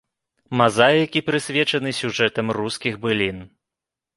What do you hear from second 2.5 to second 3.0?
рускіх